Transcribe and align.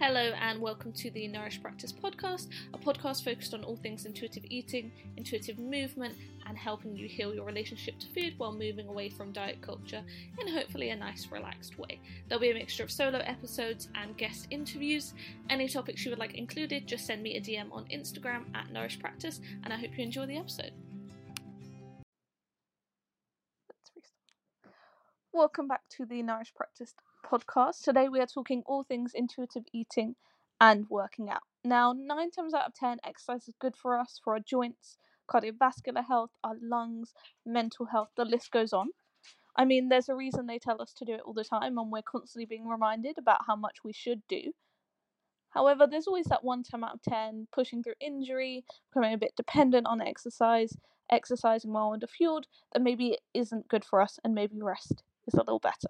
Hello, 0.00 0.32
and 0.40 0.62
welcome 0.62 0.92
to 0.94 1.10
the 1.10 1.28
Nourished 1.28 1.62
Practice 1.62 1.92
podcast, 1.92 2.48
a 2.72 2.78
podcast 2.78 3.22
focused 3.22 3.52
on 3.52 3.62
all 3.62 3.76
things 3.76 4.06
intuitive 4.06 4.44
eating, 4.48 4.90
intuitive 5.18 5.58
movement, 5.58 6.14
and 6.46 6.56
helping 6.56 6.96
you 6.96 7.06
heal 7.06 7.34
your 7.34 7.44
relationship 7.44 7.98
to 7.98 8.06
food 8.06 8.32
while 8.38 8.50
moving 8.50 8.88
away 8.88 9.10
from 9.10 9.30
diet 9.30 9.60
culture 9.60 10.02
in 10.40 10.48
hopefully 10.48 10.88
a 10.88 10.96
nice, 10.96 11.28
relaxed 11.30 11.78
way. 11.78 12.00
There'll 12.26 12.40
be 12.40 12.50
a 12.50 12.54
mixture 12.54 12.82
of 12.82 12.90
solo 12.90 13.18
episodes 13.18 13.88
and 13.94 14.16
guest 14.16 14.46
interviews. 14.50 15.12
Any 15.50 15.68
topics 15.68 16.02
you 16.02 16.10
would 16.12 16.18
like 16.18 16.32
included, 16.32 16.86
just 16.86 17.04
send 17.04 17.22
me 17.22 17.36
a 17.36 17.40
DM 17.42 17.70
on 17.70 17.84
Instagram 17.92 18.44
at 18.54 18.72
Nourished 18.72 19.00
Practice, 19.00 19.42
and 19.64 19.70
I 19.70 19.76
hope 19.76 19.90
you 19.98 20.02
enjoy 20.02 20.24
the 20.24 20.38
episode. 20.38 20.72
Welcome 25.34 25.68
back 25.68 25.82
to 25.98 26.06
the 26.06 26.22
Nourished 26.22 26.54
Practice 26.54 26.94
podcast. 27.22 27.82
Today 27.82 28.08
we 28.08 28.20
are 28.20 28.26
talking 28.26 28.62
all 28.66 28.82
things 28.82 29.12
intuitive 29.14 29.64
eating 29.72 30.16
and 30.60 30.86
working 30.88 31.30
out. 31.30 31.42
Now, 31.64 31.92
nine 31.92 32.30
times 32.30 32.54
out 32.54 32.66
of 32.66 32.74
ten, 32.74 32.98
exercise 33.04 33.48
is 33.48 33.54
good 33.60 33.76
for 33.76 33.98
us, 33.98 34.20
for 34.22 34.34
our 34.34 34.40
joints, 34.40 34.98
cardiovascular 35.28 36.04
health, 36.06 36.30
our 36.42 36.56
lungs, 36.60 37.14
mental 37.46 37.86
health, 37.86 38.08
the 38.16 38.24
list 38.24 38.50
goes 38.50 38.72
on. 38.72 38.90
I 39.56 39.64
mean, 39.64 39.88
there's 39.88 40.08
a 40.08 40.14
reason 40.14 40.46
they 40.46 40.58
tell 40.58 40.80
us 40.80 40.92
to 40.94 41.04
do 41.04 41.14
it 41.14 41.22
all 41.24 41.32
the 41.32 41.44
time, 41.44 41.78
and 41.78 41.90
we're 41.90 42.02
constantly 42.02 42.46
being 42.46 42.66
reminded 42.68 43.18
about 43.18 43.40
how 43.46 43.56
much 43.56 43.78
we 43.84 43.92
should 43.92 44.22
do. 44.28 44.52
However, 45.50 45.86
there's 45.86 46.06
always 46.06 46.26
that 46.26 46.44
one 46.44 46.62
time 46.62 46.84
out 46.84 46.94
of 46.94 47.02
10 47.02 47.48
pushing 47.52 47.82
through 47.82 47.94
injury, 48.00 48.64
becoming 48.90 49.14
a 49.14 49.18
bit 49.18 49.34
dependent 49.36 49.86
on 49.86 50.00
exercise, 50.00 50.76
exercising 51.10 51.72
while 51.72 51.96
underfueled, 51.96 52.44
that 52.72 52.82
maybe 52.82 53.18
isn't 53.34 53.68
good 53.68 53.84
for 53.84 54.00
us, 54.00 54.18
and 54.24 54.34
maybe 54.34 54.60
rest 54.60 55.02
is 55.26 55.34
a 55.34 55.38
little 55.38 55.58
better. 55.58 55.88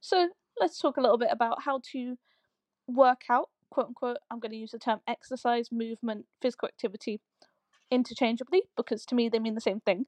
So 0.00 0.28
let's 0.60 0.78
talk 0.78 0.96
a 0.96 1.00
little 1.00 1.18
bit 1.18 1.28
about 1.30 1.62
how 1.62 1.80
to 1.92 2.16
work 2.86 3.22
out, 3.30 3.50
quote 3.70 3.88
unquote. 3.88 4.18
I'm 4.30 4.40
going 4.40 4.52
to 4.52 4.58
use 4.58 4.72
the 4.72 4.78
term 4.78 5.00
exercise, 5.06 5.70
movement, 5.70 6.26
physical 6.40 6.68
activity 6.68 7.20
interchangeably 7.90 8.62
because 8.76 9.06
to 9.06 9.14
me 9.14 9.28
they 9.28 9.38
mean 9.38 9.54
the 9.54 9.60
same 9.60 9.80
thing. 9.80 10.04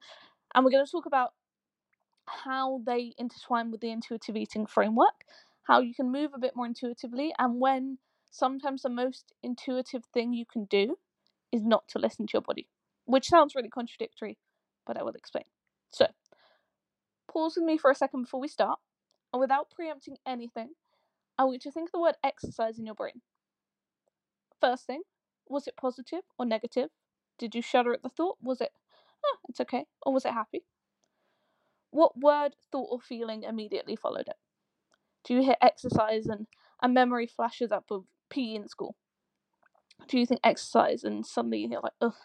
And 0.53 0.63
we're 0.63 0.71
going 0.71 0.85
to 0.85 0.91
talk 0.91 1.05
about 1.05 1.31
how 2.25 2.81
they 2.85 3.13
intertwine 3.17 3.71
with 3.71 3.81
the 3.81 3.91
intuitive 3.91 4.35
eating 4.35 4.65
framework, 4.65 5.25
how 5.63 5.79
you 5.79 5.93
can 5.93 6.11
move 6.11 6.31
a 6.33 6.39
bit 6.39 6.55
more 6.55 6.65
intuitively, 6.65 7.33
and 7.39 7.59
when 7.59 7.97
sometimes 8.29 8.83
the 8.83 8.89
most 8.89 9.33
intuitive 9.43 10.03
thing 10.13 10.33
you 10.33 10.45
can 10.45 10.65
do 10.65 10.97
is 11.51 11.63
not 11.63 11.87
to 11.89 11.99
listen 11.99 12.27
to 12.27 12.33
your 12.33 12.41
body, 12.41 12.67
which 13.05 13.27
sounds 13.27 13.55
really 13.55 13.69
contradictory, 13.69 14.37
but 14.85 14.97
I 14.97 15.03
will 15.03 15.13
explain. 15.13 15.43
So, 15.91 16.07
pause 17.31 17.55
with 17.57 17.65
me 17.65 17.77
for 17.77 17.91
a 17.91 17.95
second 17.95 18.23
before 18.23 18.39
we 18.39 18.47
start 18.47 18.79
and 19.33 19.39
without 19.39 19.71
preempting 19.71 20.17
anything, 20.25 20.71
I 21.37 21.43
want 21.43 21.55
you 21.55 21.59
to 21.59 21.71
think 21.71 21.89
of 21.89 21.93
the 21.93 21.99
word 21.99 22.15
exercise 22.23 22.77
in 22.77 22.85
your 22.85 22.95
brain. 22.95 23.21
First 24.59 24.85
thing, 24.85 25.01
was 25.47 25.67
it 25.67 25.75
positive 25.79 26.21
or 26.37 26.45
negative? 26.45 26.89
Did 27.39 27.55
you 27.55 27.61
shudder 27.61 27.93
at 27.93 28.03
the 28.03 28.09
thought? 28.09 28.37
Was 28.41 28.61
it, 28.61 28.71
oh, 29.25 29.37
it's 29.49 29.59
okay, 29.61 29.85
or 30.05 30.13
was 30.13 30.25
it 30.25 30.33
happy? 30.33 30.63
What 31.89 32.17
word, 32.19 32.55
thought, 32.71 32.89
or 32.91 33.01
feeling 33.01 33.43
immediately 33.43 33.95
followed 33.95 34.27
it? 34.27 34.37
Do 35.23 35.33
you 35.33 35.41
hear 35.41 35.55
exercise 35.61 36.25
and 36.27 36.47
a 36.81 36.87
memory 36.87 37.27
flashes 37.27 37.71
up 37.71 37.85
of 37.91 38.05
PE 38.29 38.55
in 38.55 38.67
school? 38.67 38.95
Do 40.07 40.17
you 40.17 40.25
think 40.25 40.41
exercise 40.43 41.03
and 41.03 41.25
suddenly 41.25 41.67
you're 41.69 41.81
like, 41.81 41.93
ugh, 42.01 42.15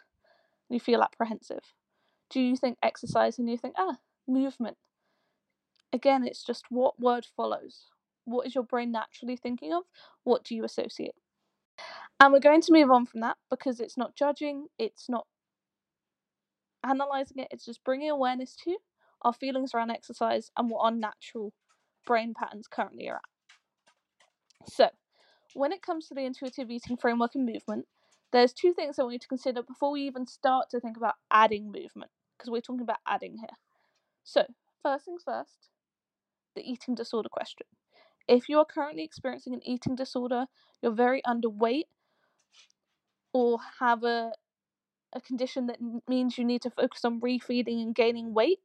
you 0.69 0.81
feel 0.81 1.03
apprehensive? 1.03 1.75
Do 2.31 2.41
you 2.41 2.57
think 2.57 2.79
exercise 2.83 3.39
and 3.39 3.49
you 3.49 3.57
think, 3.57 3.75
ah, 3.79 3.99
movement? 4.27 4.77
Again, 5.97 6.27
it's 6.27 6.45
just 6.45 6.67
what 6.69 7.01
word 7.01 7.27
follows. 7.35 7.87
What 8.27 8.47
is 8.47 8.55
your 8.55 8.65
brain 8.65 8.93
naturally 8.93 9.35
thinking 9.35 9.73
of? 9.73 9.85
What 10.25 10.45
do 10.45 10.55
you 10.55 10.63
associate? 10.63 11.15
And 12.21 12.35
we're 12.35 12.41
going 12.41 12.61
to 12.61 12.73
move 12.73 12.91
on 12.91 13.07
from 13.07 13.23
that 13.23 13.39
because 13.49 13.81
it's 13.81 13.97
not 13.97 14.15
judging, 14.15 14.67
it's 14.79 15.09
not 15.09 15.27
analyzing 16.85 17.39
it, 17.39 17.49
it's 17.51 17.65
just 17.65 17.83
bringing 17.83 18.11
awareness 18.11 18.55
to 18.65 18.77
our 19.23 19.33
feelings 19.33 19.73
around 19.75 19.91
exercise 19.91 20.51
and 20.59 20.69
what 20.69 20.81
our 20.81 20.91
natural 20.91 21.55
brain 22.07 22.35
patterns 22.39 22.67
currently 22.71 23.09
are 23.09 23.17
at. 23.17 24.71
So, 24.71 24.91
when 25.55 25.73
it 25.73 25.81
comes 25.81 26.09
to 26.09 26.15
the 26.15 26.27
intuitive 26.27 26.71
eating 26.71 26.99
framework 26.99 27.35
and 27.35 27.47
movement, 27.47 27.87
there's 28.33 28.53
two 28.53 28.75
things 28.75 28.99
I 28.99 29.03
want 29.03 29.15
you 29.15 29.19
to 29.21 29.29
consider 29.29 29.63
before 29.63 29.93
we 29.93 30.03
even 30.03 30.27
start 30.27 30.69
to 30.73 30.81
think 30.81 30.99
about 30.99 31.15
adding 31.31 31.73
movement, 31.73 32.11
because 32.37 32.51
we're 32.51 32.61
talking 32.61 32.83
about 32.83 32.99
adding 33.09 33.39
here. 33.39 33.57
So, 34.25 34.45
first 34.83 35.07
things 35.07 35.23
first, 35.25 35.71
the 36.57 36.69
eating 36.69 36.97
disorder 36.97 37.29
question. 37.29 37.67
If 38.27 38.49
you 38.49 38.59
are 38.59 38.65
currently 38.65 39.05
experiencing 39.05 39.55
an 39.55 39.65
eating 39.65 39.95
disorder, 39.95 40.47
you're 40.83 40.93
very 40.93 41.23
underweight, 41.23 41.85
or 43.33 43.59
have 43.79 44.03
a 44.03 44.33
a 45.13 45.21
condition 45.21 45.67
that 45.67 45.79
means 46.09 46.37
you 46.37 46.45
need 46.45 46.63
to 46.63 46.71
focus 46.71 47.05
on 47.05 47.21
refeeding 47.21 47.81
and 47.83 47.95
gaining 47.95 48.35
weight, 48.35 48.59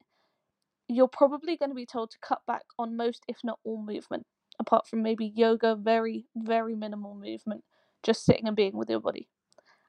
you're 0.87 1.07
probably 1.07 1.55
going 1.55 1.69
to 1.69 1.75
be 1.75 1.85
told 1.85 2.11
to 2.11 2.17
cut 2.21 2.41
back 2.45 2.63
on 2.77 2.97
most, 2.97 3.23
if 3.27 3.37
not 3.43 3.59
all, 3.63 3.81
movement, 3.81 4.25
apart 4.59 4.87
from 4.87 5.01
maybe 5.01 5.31
yoga, 5.35 5.75
very, 5.75 6.25
very 6.35 6.75
minimal 6.75 7.15
movement, 7.15 7.63
just 8.03 8.25
sitting 8.25 8.47
and 8.47 8.55
being 8.55 8.75
with 8.75 8.89
your 8.89 8.99
body. 8.99 9.29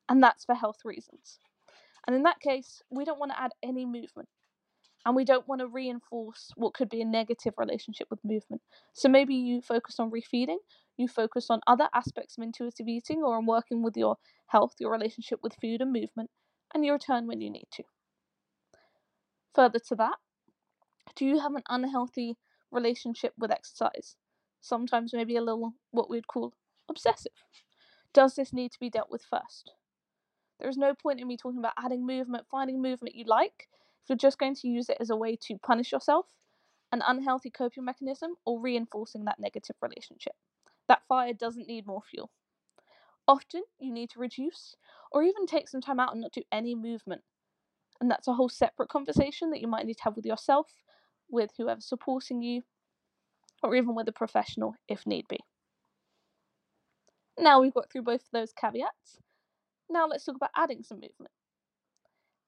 And 0.09 0.23
that's 0.23 0.45
for 0.45 0.55
health 0.55 0.85
reasons. 0.85 1.39
And 2.07 2.15
in 2.15 2.23
that 2.25 2.41
case, 2.41 2.83
we 2.91 3.05
don't 3.05 3.19
want 3.19 3.33
to 3.33 3.41
add 3.41 3.53
any 3.63 3.87
movement 3.87 4.29
and 5.05 5.17
we 5.17 5.25
don't 5.25 5.49
want 5.49 5.61
to 5.61 5.67
reinforce 5.67 6.51
what 6.57 6.75
could 6.75 6.89
be 6.89 7.01
a 7.01 7.05
negative 7.05 7.55
relationship 7.57 8.07
with 8.11 8.25
movement. 8.25 8.63
So 8.93 9.09
maybe 9.09 9.35
you 9.35 9.61
focus 9.61 9.99
on 9.99 10.11
refeeding, 10.11 10.59
you 10.97 11.09
focus 11.09 11.47
on 11.51 11.61
other 11.67 11.89
aspects 11.95 12.39
of 12.39 12.45
intuitive 12.45 12.87
eating 12.87 13.23
or 13.23 13.37
on 13.37 13.47
working 13.47 13.83
with 13.83 13.97
your 13.97 14.17
health, 14.47 14.75
your 14.79 14.93
relationship 14.93 15.41
with 15.43 15.57
food 15.61 15.81
and 15.81 15.93
movement, 15.93 16.31
and 16.75 16.85
you 16.85 16.93
return 16.93 17.27
when 17.27 17.41
you 17.41 17.51
need 17.51 17.67
to. 17.73 17.83
Further 19.55 19.81
to 19.89 19.97
that, 19.97 20.17
do 21.17 21.27
you 21.27 21.41
have 21.41 21.55
an 21.55 21.63
unhealthy 21.69 22.37
relationship 22.71 23.33
with 23.37 23.51
exercise? 23.51 24.17
Sometimes 24.61 25.13
maybe 25.13 25.37
a 25.37 25.43
little 25.43 25.75
what 25.91 26.09
we'd 26.09 26.29
call 26.29 26.55
obsessive. 26.89 27.33
Does 28.15 28.35
this 28.35 28.53
need 28.53 28.73
to 28.73 28.81
be 28.81 28.91
dealt 28.91 29.11
with 29.11 29.25
first? 29.29 29.73
There 30.61 30.69
is 30.69 30.77
no 30.77 30.95
point 30.95 31.21
in 31.21 31.27
me 31.27 31.37
talking 31.37 31.59
about 31.59 31.73
adding 31.77 32.07
movement, 32.07 32.47
finding 32.51 32.81
movement 32.81 33.17
you 33.17 33.25
like, 33.27 33.69
you're 34.09 34.17
just 34.17 34.39
going 34.39 34.55
to 34.57 34.69
use 34.69 34.89
it 34.89 34.97
as 35.01 35.11
a 35.11 35.17
way 35.17 35.37
to 35.43 35.59
punish 35.59 35.93
yourself, 35.93 36.27
an 36.93 37.03
unhealthy 37.07 37.51
coping 37.51 37.85
mechanism, 37.85 38.35
or 38.45 38.61
reinforcing 38.61 39.25
that 39.25 39.41
negative 39.41 39.77
relationship. 39.81 40.35
That 40.89 41.03
fire 41.09 41.33
doesn't 41.33 41.69
need 41.69 41.87
more 41.87 42.03
fuel. 42.03 42.31
Often, 43.29 43.63
you 43.79 43.93
need 43.93 44.11
to 44.11 44.19
reduce 44.19 44.75
or 45.13 45.23
even 45.23 45.47
take 45.47 45.69
some 45.69 45.81
time 45.81 46.01
out 46.01 46.13
and 46.13 46.21
not 46.21 46.33
do 46.33 46.43
any 46.51 46.75
movement. 46.75 47.23
And 48.01 48.11
that's 48.11 48.27
a 48.27 48.33
whole 48.33 48.49
separate 48.49 48.89
conversation 48.89 49.51
that 49.51 49.61
you 49.61 49.69
might 49.69 49.87
need 49.87 49.99
to 49.99 50.05
have 50.05 50.17
with 50.17 50.27
yourself, 50.27 50.73
with 51.31 51.51
whoever's 51.57 51.87
supporting 51.87 52.43
you, 52.43 52.63
or 53.63 53.77
even 53.77 53.95
with 53.95 54.09
a 54.09 54.13
professional 54.13 54.75
if 54.89 55.07
need 55.07 55.29
be. 55.29 55.39
Now 57.39 57.61
we've 57.61 57.75
got 57.75 57.91
through 57.91 58.03
both 58.03 58.23
of 58.23 58.31
those 58.33 58.53
caveats. 58.53 59.19
Now 59.89 60.07
let's 60.07 60.25
talk 60.25 60.37
about 60.37 60.51
adding 60.57 60.83
some 60.83 60.99
movement. 60.99 61.31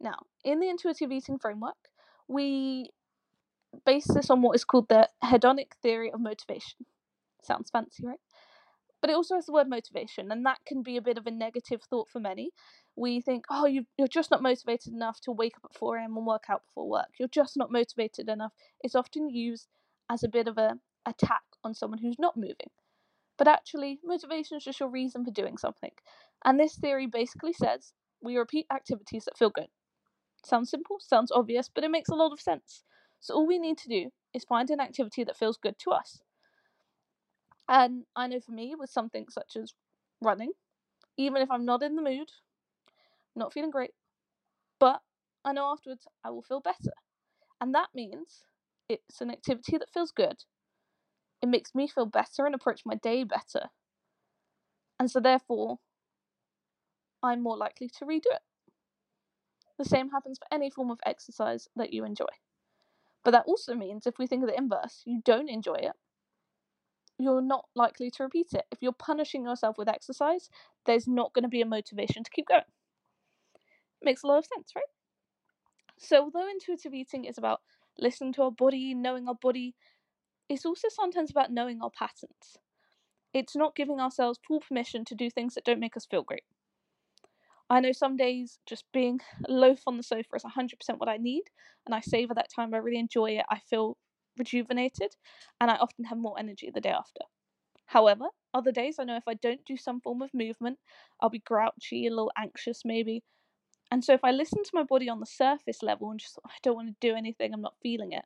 Now, 0.05 0.27
in 0.45 0.61
the 0.61 0.69
intuitive 0.69 1.11
eating 1.11 1.39
framework, 1.39 1.89
we 2.29 2.91
base 3.87 4.07
this 4.07 4.29
on 4.29 4.43
what 4.43 4.55
is 4.55 4.65
called 4.65 4.91
the 4.91 5.09
hedonic 5.25 5.73
theory 5.83 6.13
of 6.13 6.21
motivation. 6.21 6.85
Sounds 7.43 7.71
fancy, 7.71 8.07
right? 8.07 8.21
But 9.01 9.09
it 9.09 9.17
also 9.17 9.35
has 9.35 9.47
the 9.47 9.53
word 9.53 9.69
motivation, 9.69 10.31
and 10.31 10.45
that 10.45 10.59
can 10.67 10.83
be 10.83 10.99
a 10.99 11.03
bit 11.03 11.17
of 11.17 11.27
a 11.27 11.31
negative 11.31 11.81
thought 11.89 12.11
for 12.11 12.21
many. 12.21 12.51
We 12.95 13.23
think, 13.23 13.47
oh, 13.51 13.65
you, 13.65 13.87
you're 13.97 14.07
just 14.07 14.31
not 14.31 14.43
motivated 14.43 14.93
enough 14.93 15.21
to 15.23 15.33
wake 15.33 15.57
up 15.57 15.71
at 15.71 15.79
4 15.79 15.97
a.m. 15.97 16.19
and 16.19 16.27
work 16.27 16.45
out 16.51 16.63
before 16.67 16.89
work. 16.89 17.09
You're 17.19 17.29
just 17.29 17.57
not 17.57 17.73
motivated 17.73 18.29
enough. 18.29 18.53
It's 18.83 18.95
often 18.95 19.31
used 19.31 19.69
as 20.11 20.23
a 20.23 20.29
bit 20.29 20.49
of 20.49 20.59
a 20.59 20.79
attack 21.07 21.43
on 21.65 21.75
someone 21.75 22.01
who's 22.01 22.19
not 22.19 22.37
moving. 22.37 22.71
But 23.39 23.49
actually, 23.49 24.01
motivation 24.05 24.59
is 24.59 24.65
just 24.65 24.81
your 24.81 24.91
reason 24.91 25.25
for 25.25 25.31
doing 25.31 25.57
something. 25.57 25.93
And 26.45 26.61
this 26.61 26.77
theory 26.77 27.07
basically 27.07 27.55
says 27.55 27.95
we 28.23 28.37
repeat 28.37 28.67
activities 28.71 29.25
that 29.25 29.39
feel 29.39 29.51
good. 29.51 29.69
Sounds 30.45 30.71
simple, 30.71 31.01
sounds 31.01 31.33
obvious, 31.33 31.69
but 31.69 31.83
it 31.83 31.91
makes 31.91 32.09
a 32.09 32.15
lot 32.15 32.31
of 32.33 32.41
sense. 32.41 32.85
So 33.19 33.35
all 33.35 33.47
we 33.49 33.59
need 33.59 33.79
to 33.79 33.89
do 33.89 34.13
is 34.33 34.45
find 34.45 34.71
an 34.71 34.81
activity 34.81 35.25
that 35.25 35.37
feels 35.37 35.57
good 35.57 35.77
to 35.81 35.91
us. 35.91 36.23
And 37.69 38.07
I 38.17 38.27
know 38.27 38.41
for 38.41 38.53
me, 38.53 38.75
with 38.75 38.89
something 38.91 39.29
such 39.29 39.57
as 39.57 39.75
running, 40.23 40.53
even 41.17 41.43
if 41.43 41.51
I'm 41.51 41.65
not 41.65 41.83
in 41.83 41.97
the 41.97 42.03
mood, 42.03 42.31
not 43.37 43.53
feeling 43.53 43.71
great, 43.71 43.95
but 44.81 45.03
I 45.45 45.53
know 45.53 45.71
afterwards 45.73 46.07
I 46.25 46.31
will 46.31 46.43
feel 46.43 46.61
better. 46.61 46.93
And 47.61 47.75
that 47.75 47.91
means 47.95 48.45
it's 48.89 49.21
an 49.21 49.31
activity 49.31 49.79
that 49.79 49.93
feels 49.93 50.13
good. 50.13 50.45
It 51.41 51.47
makes 51.49 51.75
me 51.77 51.87
feel 51.87 52.07
better 52.07 52.45
and 52.47 52.55
approach 52.57 52.85
my 52.85 52.97
day 52.97 53.23
better. 53.25 53.71
And 54.99 55.09
so, 55.11 55.21
therefore, 55.21 55.79
I'm 57.25 57.43
more 57.43 57.57
likely 57.57 57.89
to 57.89 58.05
redo 58.05 58.27
it. 58.27 58.43
The 59.79 59.85
same 59.85 60.11
happens 60.11 60.39
for 60.39 60.47
any 60.55 60.71
form 60.71 60.91
of 60.91 61.01
exercise 61.07 61.69
that 61.77 61.93
you 61.93 62.05
enjoy. 62.05 62.27
But 63.25 63.33
that 63.33 63.47
also 63.47 63.75
means 63.75 64.07
if 64.07 64.19
we 64.19 64.27
think 64.27 64.43
of 64.43 64.49
the 64.51 64.57
inverse, 64.59 65.03
you 65.05 65.23
don't 65.25 65.51
enjoy 65.51 65.75
it, 65.77 65.95
you're 67.19 67.43
not 67.43 67.67
likely 67.75 68.11
to 68.11 68.25
repeat 68.25 68.53
it. 68.53 68.67
If 68.71 68.83
you're 68.83 68.93
punishing 68.93 69.45
yourself 69.45 69.79
with 69.79 69.89
exercise, 69.89 70.51
there's 70.87 71.07
not 71.09 71.33
going 71.33 71.45
to 71.45 71.49
be 71.49 71.61
a 71.61 71.67
motivation 71.67 72.25
to 72.25 72.31
keep 72.31 72.49
going. 72.49 72.65
Makes 74.03 74.23
a 74.23 74.27
lot 74.29 74.39
of 74.39 74.47
sense, 74.47 74.73
right? 74.77 74.85
So, 75.99 76.25
although 76.25 76.49
intuitive 76.49 76.95
eating 76.95 77.25
is 77.25 77.39
about 77.39 77.61
listening 77.99 78.33
to 78.35 78.43
our 78.43 78.51
body, 78.53 78.95
knowing 78.95 79.29
our 79.29 79.35
body, 79.35 79.75
it's 80.49 80.67
also 80.67 80.89
sometimes 80.89 81.31
about 81.31 81.53
knowing 81.53 81.83
our 81.83 81.91
patterns. 81.91 82.59
It's 83.35 83.57
not 83.57 83.77
giving 83.77 84.01
ourselves 84.01 84.41
full 84.47 84.61
permission 84.61 85.05
to 85.07 85.15
do 85.15 85.31
things 85.31 85.55
that 85.55 85.65
don't 85.65 85.81
make 85.81 85.97
us 85.97 86.07
feel 86.07 86.23
great. 86.23 86.45
I 87.71 87.81
know 87.81 87.93
some 87.93 88.17
days 88.17 88.59
just 88.67 88.85
being 88.93 89.21
loaf 89.49 89.81
on 89.87 89.97
the 89.97 90.03
sofa 90.03 90.37
is 90.37 90.45
100% 90.45 90.99
what 90.99 91.09
I 91.09 91.17
need, 91.17 91.45
and 91.87 91.95
I 91.95 92.01
savor 92.01 92.35
that 92.35 92.51
time. 92.55 92.75
I 92.75 92.79
really 92.79 92.99
enjoy 92.99 93.33
it. 93.33 93.47
I 93.51 93.59
feel 93.71 93.97
rejuvenated, 94.39 95.17
and 95.61 95.71
I 95.71 95.77
often 95.77 96.05
have 96.07 96.19
more 96.19 96.39
energy 96.39 96.71
the 96.73 96.81
day 96.81 96.91
after. 96.91 97.23
However, 97.87 98.27
other 98.53 98.73
days 98.73 98.97
I 98.99 99.05
know 99.05 99.17
if 99.17 99.29
I 99.29 99.35
don't 99.35 99.65
do 99.65 99.77
some 99.77 100.01
form 100.01 100.23
of 100.23 100.33
movement, 100.33 100.79
I'll 101.21 101.31
be 101.31 101.41
grouchy, 101.41 102.07
a 102.07 102.11
little 102.11 102.33
anxious 102.37 102.83
maybe. 102.85 103.23
And 103.91 104.05
so 104.05 104.15
if 104.15 104.25
I 104.25 104.31
listen 104.31 104.63
to 104.65 104.71
my 104.73 104.83
body 104.83 105.09
on 105.09 105.21
the 105.21 105.27
surface 105.27 105.83
level 105.83 106.11
and 106.11 106.19
just 106.19 106.39
oh, 106.39 106.49
I 106.49 106.57
don't 106.63 106.77
want 106.77 106.89
to 106.89 107.07
do 107.07 107.15
anything, 107.15 107.53
I'm 107.53 107.61
not 107.61 107.77
feeling 107.83 108.13
it, 108.13 108.25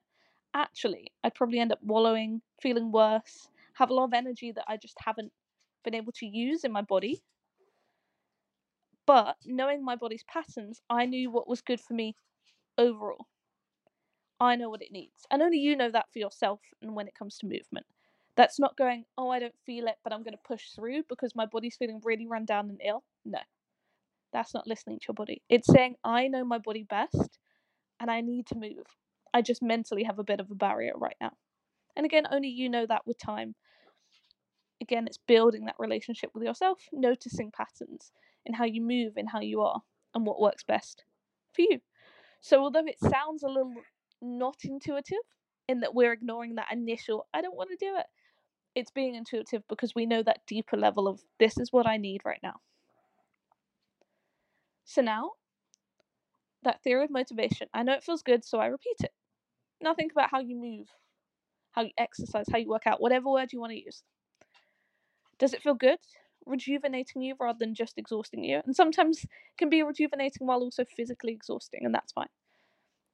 actually 0.54 1.12
I'd 1.24 1.34
probably 1.34 1.58
end 1.58 1.72
up 1.72 1.80
wallowing, 1.82 2.40
feeling 2.62 2.92
worse, 2.92 3.48
have 3.74 3.90
a 3.90 3.94
lot 3.94 4.04
of 4.04 4.14
energy 4.14 4.52
that 4.52 4.64
I 4.68 4.76
just 4.76 4.96
haven't 5.04 5.32
been 5.84 5.94
able 5.94 6.12
to 6.12 6.26
use 6.26 6.64
in 6.64 6.72
my 6.72 6.82
body. 6.82 7.22
But 9.08 9.36
knowing 9.46 9.84
my 9.84 9.96
body's 9.96 10.24
patterns, 10.24 10.82
I 10.90 11.06
knew 11.06 11.32
what 11.32 11.48
was 11.48 11.62
good 11.62 11.80
for 11.80 11.94
me 11.94 12.14
overall. 12.78 13.26
I 14.40 14.56
know 14.56 14.68
what 14.68 14.82
it 14.82 14.92
needs. 14.92 15.26
And 15.30 15.42
only 15.42 15.58
you 15.58 15.76
know 15.76 15.90
that 15.90 16.12
for 16.12 16.20
yourself 16.20 16.60
and 16.82 16.94
when 16.94 17.08
it 17.08 17.14
comes 17.18 17.38
to 17.38 17.46
movement. 17.46 17.86
That's 18.36 18.60
not 18.60 18.76
going, 18.76 19.06
oh, 19.16 19.30
I 19.30 19.40
don't 19.40 19.58
feel 19.66 19.88
it, 19.88 19.96
but 20.04 20.12
I'm 20.12 20.22
going 20.22 20.34
to 20.34 20.40
push 20.46 20.70
through 20.76 21.04
because 21.08 21.34
my 21.34 21.46
body's 21.46 21.76
feeling 21.76 22.02
really 22.04 22.26
run 22.26 22.44
down 22.44 22.68
and 22.68 22.80
ill. 22.84 23.02
No. 23.24 23.40
That's 24.32 24.54
not 24.54 24.66
listening 24.66 24.98
to 25.00 25.06
your 25.08 25.14
body. 25.14 25.42
It's 25.48 25.72
saying, 25.72 25.96
I 26.04 26.28
know 26.28 26.44
my 26.44 26.58
body 26.58 26.84
best 26.84 27.38
and 28.00 28.10
I 28.10 28.20
need 28.20 28.46
to 28.48 28.56
move. 28.56 28.86
I 29.34 29.42
just 29.42 29.62
mentally 29.62 30.04
have 30.04 30.18
a 30.20 30.24
bit 30.24 30.40
of 30.40 30.50
a 30.50 30.54
barrier 30.54 30.94
right 30.96 31.16
now. 31.20 31.32
And 31.96 32.06
again, 32.06 32.26
only 32.30 32.48
you 32.48 32.68
know 32.68 32.86
that 32.86 33.06
with 33.06 33.18
time. 33.18 33.54
Again, 34.80 35.06
it's 35.06 35.18
building 35.18 35.64
that 35.64 35.74
relationship 35.78 36.30
with 36.34 36.44
yourself, 36.44 36.78
noticing 36.92 37.50
patterns 37.50 38.12
in 38.46 38.54
how 38.54 38.64
you 38.64 38.80
move, 38.80 39.16
in 39.16 39.26
how 39.26 39.40
you 39.40 39.60
are, 39.60 39.82
and 40.14 40.24
what 40.24 40.40
works 40.40 40.62
best 40.62 41.04
for 41.54 41.62
you. 41.62 41.80
So, 42.40 42.60
although 42.60 42.86
it 42.86 42.98
sounds 43.00 43.42
a 43.42 43.48
little 43.48 43.74
not 44.22 44.58
intuitive 44.64 45.18
in 45.68 45.80
that 45.80 45.94
we're 45.94 46.12
ignoring 46.12 46.54
that 46.54 46.72
initial, 46.72 47.26
I 47.34 47.40
don't 47.40 47.56
want 47.56 47.70
to 47.70 47.76
do 47.76 47.96
it, 47.96 48.06
it's 48.74 48.90
being 48.90 49.16
intuitive 49.16 49.62
because 49.68 49.94
we 49.94 50.06
know 50.06 50.22
that 50.22 50.46
deeper 50.46 50.76
level 50.76 51.08
of 51.08 51.20
this 51.38 51.58
is 51.58 51.72
what 51.72 51.86
I 51.86 51.96
need 51.96 52.22
right 52.24 52.40
now. 52.42 52.60
So, 54.84 55.02
now 55.02 55.32
that 56.62 56.82
theory 56.82 57.04
of 57.04 57.10
motivation, 57.10 57.68
I 57.74 57.82
know 57.82 57.94
it 57.94 58.04
feels 58.04 58.22
good, 58.22 58.44
so 58.44 58.58
I 58.58 58.66
repeat 58.66 58.96
it. 59.00 59.12
Now, 59.80 59.94
think 59.94 60.12
about 60.12 60.30
how 60.30 60.40
you 60.40 60.56
move, 60.56 60.88
how 61.72 61.82
you 61.82 61.90
exercise, 61.98 62.46
how 62.50 62.58
you 62.58 62.68
work 62.68 62.86
out, 62.86 63.00
whatever 63.00 63.30
word 63.30 63.52
you 63.52 63.60
want 63.60 63.72
to 63.72 63.84
use. 63.84 64.02
Does 65.38 65.54
it 65.54 65.62
feel 65.62 65.74
good? 65.74 65.98
Rejuvenating 66.46 67.22
you 67.22 67.34
rather 67.38 67.58
than 67.58 67.74
just 67.74 67.98
exhausting 67.98 68.44
you? 68.44 68.60
And 68.64 68.74
sometimes 68.74 69.26
can 69.56 69.68
be 69.68 69.82
rejuvenating 69.82 70.46
while 70.46 70.60
also 70.60 70.84
physically 70.84 71.32
exhausting, 71.32 71.84
and 71.84 71.94
that's 71.94 72.12
fine. 72.12 72.28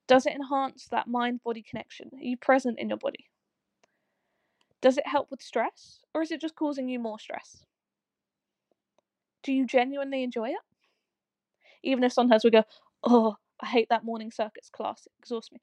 Does 0.06 0.26
it 0.26 0.35
enhance 0.35 0.87
that 0.91 1.06
mind 1.09 1.43
body 1.43 1.62
connection? 1.62 2.11
Are 2.15 2.23
you 2.23 2.37
present 2.37 2.79
in 2.79 2.88
your 2.88 2.99
body? 2.99 3.26
Does 4.81 4.99
it 4.99 5.06
help 5.06 5.31
with 5.31 5.43
stress, 5.43 6.00
or 6.15 6.23
is 6.23 6.31
it 6.31 6.41
just 6.41 6.56
causing 6.56 6.88
you 6.88 6.99
more 6.99 7.19
stress? 7.19 7.65
Do 9.43 9.53
you 9.53 9.67
genuinely 9.67 10.23
enjoy 10.23 10.50
it? 10.50 10.61
Even 11.82 12.05
if 12.05 12.12
sometimes 12.12 12.44
we 12.44 12.50
go, 12.50 12.65
oh, 13.03 13.37
I 13.61 13.67
hate 13.67 13.88
that 13.91 14.05
morning 14.05 14.31
circuits 14.31 14.70
class, 14.70 15.06
it 15.06 15.12
exhausts 15.19 15.53
me. 15.53 15.61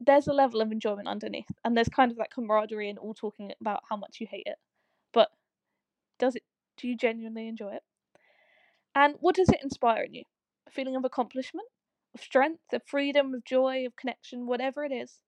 There's 0.00 0.26
a 0.26 0.32
level 0.32 0.60
of 0.60 0.72
enjoyment 0.72 1.08
underneath, 1.08 1.50
and 1.64 1.76
there's 1.76 1.88
kind 1.88 2.10
of 2.10 2.18
that 2.18 2.32
camaraderie 2.32 2.90
and 2.90 2.98
all 2.98 3.14
talking 3.14 3.52
about 3.60 3.82
how 3.88 3.96
much 3.96 4.18
you 4.20 4.26
hate 4.30 4.46
it. 4.46 4.58
But 5.12 5.30
does 6.22 6.36
it? 6.36 6.42
Do 6.78 6.88
you 6.88 6.96
genuinely 6.96 7.48
enjoy 7.48 7.74
it? 7.74 7.82
And 8.94 9.16
what 9.20 9.34
does 9.34 9.48
it 9.48 9.62
inspire 9.62 10.04
in 10.04 10.14
you? 10.14 10.24
A 10.66 10.70
feeling 10.70 10.96
of 10.96 11.04
accomplishment? 11.04 11.66
of 12.14 12.20
strength, 12.20 12.72
of 12.72 12.82
freedom, 12.86 13.34
of 13.34 13.44
joy, 13.44 13.86
of 13.86 13.96
connection, 13.96 14.46
whatever 14.46 14.84
it 14.84 14.92
is? 14.92 15.18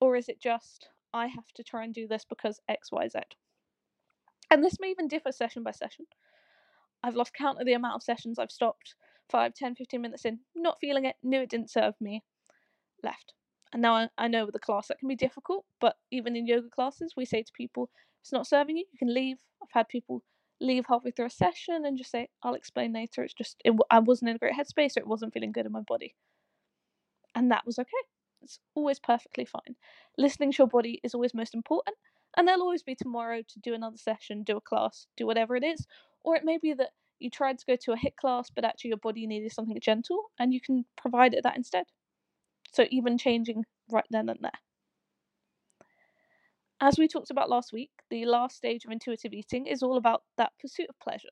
Or 0.00 0.16
is 0.16 0.28
it 0.28 0.40
just, 0.40 0.88
I 1.12 1.26
have 1.26 1.48
to 1.54 1.62
try 1.62 1.84
and 1.84 1.94
do 1.94 2.06
this 2.06 2.24
because 2.28 2.60
XYZ? 2.70 3.22
And 4.50 4.64
this 4.64 4.78
may 4.80 4.88
even 4.90 5.08
differ 5.08 5.32
session 5.32 5.62
by 5.62 5.72
session. 5.72 6.06
I've 7.02 7.16
lost 7.16 7.34
count 7.34 7.60
of 7.60 7.66
the 7.66 7.74
amount 7.74 7.96
of 7.96 8.02
sessions 8.02 8.38
I've 8.38 8.50
stopped 8.50 8.94
5, 9.30 9.54
10, 9.54 9.74
15 9.74 10.00
minutes 10.00 10.24
in, 10.24 10.40
not 10.54 10.78
feeling 10.80 11.04
it, 11.04 11.16
knew 11.22 11.40
it 11.40 11.50
didn't 11.50 11.70
serve 11.70 11.94
me, 12.00 12.22
left. 13.02 13.34
And 13.72 13.82
now 13.82 13.94
I, 13.94 14.08
I 14.18 14.28
know 14.28 14.44
with 14.44 14.52
the 14.52 14.58
class 14.58 14.88
that 14.88 14.98
can 14.98 15.08
be 15.08 15.16
difficult, 15.16 15.64
but 15.80 15.96
even 16.10 16.36
in 16.36 16.46
yoga 16.46 16.68
classes, 16.68 17.14
we 17.16 17.24
say 17.24 17.42
to 17.42 17.52
people, 17.52 17.90
it's 18.20 18.32
not 18.32 18.46
serving 18.46 18.76
you, 18.76 18.84
you 18.92 18.98
can 18.98 19.14
leave. 19.14 19.38
I've 19.62 19.68
had 19.72 19.88
people 19.88 20.22
leave 20.60 20.84
halfway 20.88 21.10
through 21.10 21.26
a 21.26 21.30
session 21.30 21.84
and 21.84 21.96
just 21.96 22.10
say, 22.10 22.28
I'll 22.42 22.54
explain 22.54 22.92
later. 22.92 23.22
It's 23.22 23.34
just, 23.34 23.56
it, 23.64 23.74
I 23.90 24.00
wasn't 24.00 24.30
in 24.30 24.36
a 24.36 24.38
great 24.38 24.54
headspace 24.54 24.96
or 24.96 25.00
it 25.00 25.06
wasn't 25.06 25.32
feeling 25.32 25.52
good 25.52 25.66
in 25.66 25.72
my 25.72 25.80
body. 25.80 26.14
And 27.34 27.50
that 27.50 27.64
was 27.64 27.78
okay. 27.78 27.88
It's 28.42 28.58
always 28.74 28.98
perfectly 28.98 29.44
fine. 29.44 29.76
Listening 30.18 30.52
to 30.52 30.58
your 30.58 30.66
body 30.66 31.00
is 31.02 31.14
always 31.14 31.34
most 31.34 31.54
important. 31.54 31.96
And 32.36 32.46
there'll 32.46 32.62
always 32.62 32.82
be 32.82 32.94
tomorrow 32.94 33.42
to 33.46 33.60
do 33.60 33.74
another 33.74 33.96
session, 33.96 34.42
do 34.42 34.56
a 34.56 34.60
class, 34.60 35.06
do 35.16 35.26
whatever 35.26 35.56
it 35.56 35.64
is. 35.64 35.86
Or 36.24 36.36
it 36.36 36.44
may 36.44 36.58
be 36.58 36.74
that 36.74 36.90
you 37.18 37.30
tried 37.30 37.58
to 37.58 37.66
go 37.66 37.76
to 37.76 37.92
a 37.92 37.96
HIIT 37.96 38.16
class, 38.16 38.50
but 38.50 38.64
actually 38.64 38.88
your 38.88 38.98
body 38.98 39.26
needed 39.26 39.52
something 39.52 39.78
gentle 39.80 40.30
and 40.38 40.52
you 40.52 40.60
can 40.60 40.84
provide 40.96 41.34
it 41.34 41.42
that 41.42 41.56
instead. 41.56 41.86
So 42.72 42.86
even 42.90 43.18
changing 43.18 43.64
right 43.90 44.06
then 44.10 44.28
and 44.28 44.38
there. 44.42 44.52
As 46.80 46.98
we 46.98 47.08
talked 47.08 47.30
about 47.30 47.50
last 47.50 47.72
week, 47.72 47.90
the 48.08 48.24
last 48.24 48.56
stage 48.56 48.84
of 48.84 48.90
intuitive 48.90 49.34
eating 49.34 49.66
is 49.66 49.82
all 49.82 49.96
about 49.96 50.22
that 50.38 50.52
pursuit 50.58 50.88
of 50.88 50.98
pleasure. 50.98 51.28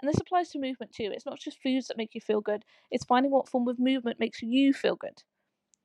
And 0.00 0.08
this 0.08 0.20
applies 0.20 0.50
to 0.50 0.58
movement 0.58 0.92
too. 0.92 1.10
It's 1.12 1.26
not 1.26 1.40
just 1.40 1.60
foods 1.62 1.88
that 1.88 1.96
make 1.96 2.14
you 2.14 2.20
feel 2.20 2.40
good, 2.40 2.64
it's 2.90 3.04
finding 3.04 3.32
what 3.32 3.48
form 3.48 3.66
of 3.68 3.78
movement 3.78 4.20
makes 4.20 4.42
you 4.42 4.72
feel 4.72 4.96
good. 4.96 5.22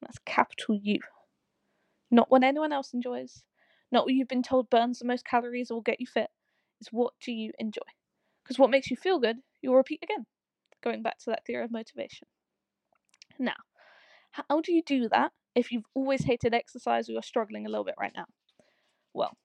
That's 0.01 0.19
capital 0.25 0.75
U. 0.81 0.99
Not 2.11 2.29
what 2.29 2.43
anyone 2.43 2.71
else 2.73 2.93
enjoys, 2.93 3.43
not 3.91 4.05
what 4.05 4.13
you've 4.13 4.27
been 4.27 4.43
told 4.43 4.69
burns 4.69 4.99
the 4.99 5.05
most 5.05 5.25
calories 5.25 5.71
or 5.71 5.75
will 5.75 5.81
get 5.81 5.99
you 5.99 6.07
fit. 6.07 6.29
It's 6.79 6.91
what 6.91 7.13
do 7.21 7.31
you 7.31 7.51
enjoy? 7.59 7.81
Because 8.43 8.59
what 8.59 8.69
makes 8.71 8.89
you 8.89 8.97
feel 8.97 9.19
good, 9.19 9.37
you'll 9.61 9.75
repeat 9.75 9.99
again. 10.03 10.25
Going 10.83 11.03
back 11.03 11.19
to 11.19 11.31
that 11.31 11.45
theory 11.45 11.63
of 11.63 11.71
motivation. 11.71 12.27
Now, 13.37 13.55
how 14.31 14.61
do 14.61 14.71
you 14.71 14.81
do 14.83 15.09
that 15.09 15.31
if 15.55 15.71
you've 15.71 15.85
always 15.93 16.23
hated 16.23 16.53
exercise 16.53 17.09
or 17.09 17.13
you're 17.13 17.21
struggling 17.21 17.65
a 17.65 17.69
little 17.69 17.83
bit 17.83 17.95
right 17.99 18.13
now? 18.15 18.25
Well, 19.13 19.37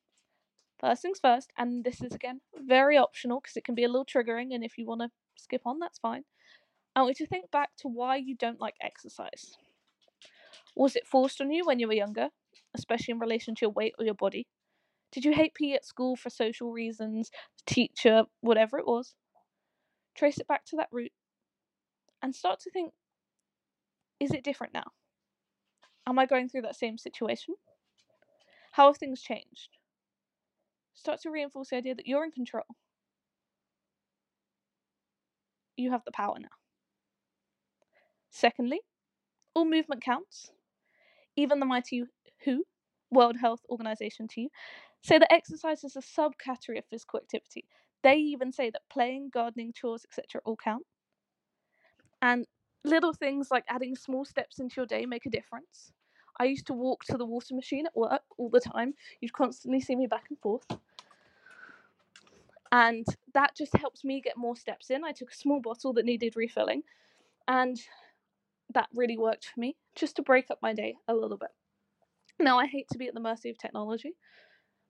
first 0.78 1.02
things 1.02 1.18
first, 1.20 1.52
and 1.56 1.84
this 1.84 2.02
is 2.02 2.12
again 2.12 2.40
very 2.54 2.96
optional 2.98 3.40
because 3.40 3.56
it 3.56 3.64
can 3.64 3.74
be 3.74 3.84
a 3.84 3.88
little 3.88 4.04
triggering, 4.04 4.54
and 4.54 4.64
if 4.64 4.78
you 4.78 4.86
want 4.86 5.00
to 5.00 5.10
skip 5.36 5.62
on, 5.64 5.78
that's 5.78 5.98
fine. 5.98 6.24
I 6.94 7.02
want 7.02 7.18
you 7.18 7.26
to 7.26 7.30
think 7.30 7.50
back 7.50 7.70
to 7.78 7.88
why 7.88 8.16
you 8.16 8.36
don't 8.36 8.60
like 8.60 8.76
exercise. 8.80 9.56
Was 10.76 10.96
it 10.96 11.06
forced 11.06 11.40
on 11.40 11.50
you 11.50 11.64
when 11.64 11.78
you 11.78 11.86
were 11.86 11.94
younger, 11.94 12.28
especially 12.74 13.12
in 13.12 13.18
relation 13.18 13.54
to 13.54 13.62
your 13.62 13.70
weight 13.70 13.94
or 13.98 14.04
your 14.04 14.14
body? 14.14 14.46
Did 15.12 15.24
you 15.24 15.32
hate 15.32 15.54
PE 15.54 15.72
at 15.72 15.84
school 15.84 16.16
for 16.16 16.30
social 16.30 16.72
reasons, 16.72 17.30
teacher, 17.66 18.24
whatever 18.40 18.78
it 18.78 18.86
was? 18.86 19.14
Trace 20.16 20.38
it 20.38 20.48
back 20.48 20.64
to 20.66 20.76
that 20.76 20.88
root 20.90 21.12
and 22.22 22.34
start 22.34 22.60
to 22.60 22.70
think 22.70 22.92
is 24.24 24.32
it 24.32 24.44
different 24.44 24.74
now? 24.74 24.84
Am 26.06 26.18
I 26.18 26.26
going 26.26 26.48
through 26.48 26.62
that 26.62 26.76
same 26.76 26.98
situation? 26.98 27.54
How 28.72 28.88
have 28.88 28.98
things 28.98 29.22
changed? 29.22 29.68
Start 30.94 31.20
to 31.22 31.30
reinforce 31.30 31.70
the 31.70 31.76
idea 31.76 31.94
that 31.94 32.06
you're 32.06 32.24
in 32.24 32.30
control. 32.30 32.64
You 35.76 35.90
have 35.90 36.04
the 36.04 36.12
power 36.12 36.36
now. 36.38 36.48
Secondly, 38.30 38.80
all 39.54 39.64
movement 39.64 40.02
counts. 40.02 40.50
Even 41.36 41.58
the 41.58 41.66
mighty 41.66 42.04
WHO, 42.44 42.64
World 43.10 43.36
Health 43.40 43.60
Organization 43.68 44.28
to 44.28 44.42
you, 44.42 44.48
say 45.02 45.18
that 45.18 45.32
exercise 45.32 45.84
is 45.84 45.96
a 45.96 46.00
subcategory 46.00 46.78
of 46.78 46.84
physical 46.90 47.18
activity. 47.18 47.64
They 48.02 48.16
even 48.16 48.52
say 48.52 48.70
that 48.70 48.82
playing, 48.90 49.30
gardening, 49.32 49.72
chores, 49.72 50.04
etc., 50.04 50.40
all 50.44 50.56
count. 50.56 50.84
And 52.22 52.46
little 52.84 53.12
things 53.12 53.50
like 53.50 53.64
adding 53.68 53.96
small 53.96 54.24
steps 54.24 54.58
into 54.58 54.74
your 54.76 54.86
day 54.86 55.06
make 55.06 55.26
a 55.26 55.30
difference. 55.30 55.92
I 56.38 56.44
used 56.44 56.66
to 56.66 56.72
walk 56.72 57.04
to 57.04 57.16
the 57.16 57.24
water 57.24 57.54
machine 57.54 57.86
at 57.86 57.96
work 57.96 58.22
all 58.38 58.50
the 58.50 58.60
time. 58.60 58.94
You'd 59.20 59.32
constantly 59.32 59.80
see 59.80 59.96
me 59.96 60.06
back 60.06 60.24
and 60.30 60.38
forth. 60.38 60.66
And 62.72 63.06
that 63.34 63.54
just 63.54 63.76
helps 63.76 64.04
me 64.04 64.20
get 64.20 64.36
more 64.36 64.56
steps 64.56 64.90
in. 64.90 65.04
I 65.04 65.12
took 65.12 65.30
a 65.30 65.36
small 65.36 65.60
bottle 65.60 65.92
that 65.92 66.04
needed 66.04 66.34
refilling, 66.34 66.82
and 67.46 67.80
that 68.72 68.88
really 68.94 69.16
worked 69.16 69.46
for 69.46 69.60
me 69.60 69.76
just 69.94 70.16
to 70.16 70.22
break 70.22 70.50
up 70.50 70.58
my 70.60 70.74
day 70.74 70.96
a 71.06 71.14
little 71.14 71.36
bit. 71.36 71.50
Now, 72.40 72.58
I 72.58 72.66
hate 72.66 72.88
to 72.90 72.98
be 72.98 73.06
at 73.06 73.14
the 73.14 73.20
mercy 73.20 73.48
of 73.48 73.58
technology, 73.58 74.16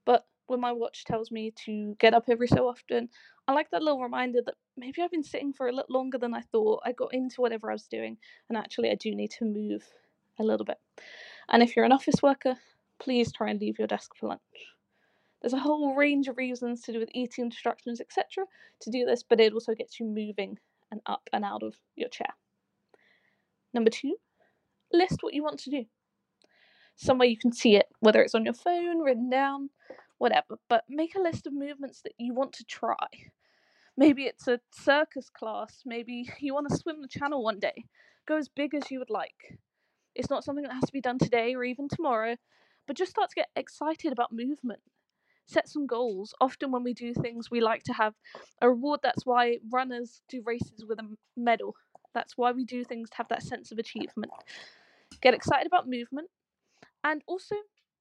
but 0.06 0.26
when 0.46 0.60
my 0.60 0.72
watch 0.72 1.04
tells 1.04 1.30
me 1.30 1.52
to 1.66 1.94
get 1.98 2.14
up 2.14 2.24
every 2.30 2.48
so 2.48 2.66
often, 2.68 3.10
I 3.46 3.52
like 3.52 3.70
that 3.70 3.82
little 3.82 4.02
reminder 4.02 4.40
that 4.46 4.54
maybe 4.76 5.02
I've 5.02 5.10
been 5.10 5.22
sitting 5.22 5.52
for 5.52 5.68
a 5.68 5.72
little 5.72 5.94
longer 5.94 6.18
than 6.18 6.34
I 6.34 6.40
thought. 6.40 6.82
I 6.84 6.92
got 6.92 7.14
into 7.14 7.40
whatever 7.40 7.70
I 7.70 7.74
was 7.74 7.86
doing, 7.86 8.16
and 8.48 8.58
actually, 8.58 8.90
I 8.90 8.94
do 8.94 9.14
need 9.14 9.30
to 9.32 9.44
move 9.44 9.84
a 10.38 10.42
little 10.42 10.64
bit. 10.64 10.78
And 11.48 11.62
if 11.62 11.76
you're 11.76 11.84
an 11.84 11.92
office 11.92 12.22
worker, 12.22 12.56
please 12.98 13.32
try 13.32 13.50
and 13.50 13.60
leave 13.60 13.78
your 13.78 13.88
desk 13.88 14.12
for 14.16 14.28
lunch. 14.28 14.40
There's 15.40 15.52
a 15.52 15.58
whole 15.58 15.94
range 15.94 16.28
of 16.28 16.38
reasons 16.38 16.80
to 16.82 16.92
do 16.92 16.98
with 16.98 17.10
eating 17.12 17.44
instructions, 17.44 18.00
etc., 18.00 18.46
to 18.80 18.90
do 18.90 19.04
this, 19.04 19.22
but 19.22 19.40
it 19.40 19.52
also 19.52 19.74
gets 19.74 20.00
you 20.00 20.06
moving 20.06 20.58
and 20.90 21.00
up 21.06 21.28
and 21.32 21.44
out 21.44 21.62
of 21.62 21.74
your 21.96 22.08
chair. 22.08 22.34
Number 23.74 23.90
two, 23.90 24.16
list 24.92 25.18
what 25.22 25.34
you 25.34 25.42
want 25.42 25.58
to 25.60 25.70
do. 25.70 25.84
Somewhere 26.96 27.28
you 27.28 27.36
can 27.36 27.52
see 27.52 27.76
it, 27.76 27.86
whether 28.00 28.22
it's 28.22 28.34
on 28.34 28.44
your 28.44 28.54
phone, 28.54 29.00
written 29.00 29.28
down, 29.28 29.70
whatever, 30.18 30.58
but 30.68 30.84
make 30.88 31.14
a 31.14 31.20
list 31.20 31.46
of 31.46 31.52
movements 31.52 32.00
that 32.02 32.12
you 32.18 32.32
want 32.32 32.52
to 32.54 32.64
try. 32.64 33.08
Maybe 33.96 34.24
it's 34.24 34.48
a 34.48 34.60
circus 34.72 35.30
class, 35.30 35.82
maybe 35.86 36.28
you 36.40 36.54
want 36.54 36.68
to 36.68 36.76
swim 36.76 37.00
the 37.00 37.08
channel 37.08 37.42
one 37.42 37.60
day. 37.60 37.84
Go 38.26 38.36
as 38.36 38.48
big 38.48 38.74
as 38.74 38.90
you 38.90 38.98
would 38.98 39.10
like. 39.10 39.58
It's 40.14 40.30
not 40.30 40.44
something 40.44 40.64
that 40.64 40.72
has 40.72 40.84
to 40.84 40.92
be 40.92 41.00
done 41.00 41.18
today 41.18 41.54
or 41.54 41.64
even 41.64 41.88
tomorrow, 41.88 42.36
but 42.86 42.96
just 42.96 43.10
start 43.10 43.30
to 43.30 43.36
get 43.36 43.48
excited 43.56 44.12
about 44.12 44.32
movement 44.32 44.80
set 45.46 45.68
some 45.68 45.86
goals. 45.86 46.34
Often, 46.40 46.72
when 46.72 46.82
we 46.82 46.94
do 46.94 47.12
things, 47.14 47.50
we 47.50 47.60
like 47.60 47.82
to 47.84 47.92
have 47.92 48.14
a 48.60 48.68
reward. 48.68 49.00
That's 49.02 49.26
why 49.26 49.58
runners 49.72 50.22
do 50.28 50.42
races 50.44 50.84
with 50.88 50.98
a 50.98 51.08
medal. 51.36 51.74
That's 52.14 52.36
why 52.36 52.52
we 52.52 52.64
do 52.64 52.84
things 52.84 53.10
to 53.10 53.16
have 53.16 53.28
that 53.28 53.42
sense 53.42 53.72
of 53.72 53.78
achievement. 53.78 54.32
Get 55.20 55.34
excited 55.34 55.66
about 55.66 55.88
movement, 55.88 56.28
and 57.02 57.22
also 57.26 57.56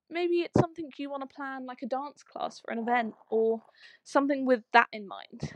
maybe 0.09 0.41
it's 0.41 0.59
something 0.59 0.89
you 0.97 1.09
want 1.09 1.27
to 1.27 1.35
plan, 1.35 1.65
like 1.65 1.81
a 1.81 1.88
dance 1.88 2.23
class 2.23 2.59
for 2.59 2.71
an 2.71 2.79
event 2.79 3.15
or 3.29 3.63
something 4.03 4.45
with 4.45 4.62
that 4.73 4.88
in 4.91 5.07
mind. 5.07 5.53